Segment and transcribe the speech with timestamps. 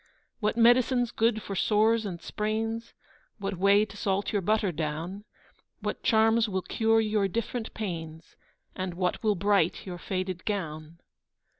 [0.39, 2.95] What medicine's good for sores and sprains,
[3.37, 5.25] What way to salt your butter down,
[5.79, 8.35] What charms will cure your different pains,
[8.75, 10.97] And what will bright your faded gown.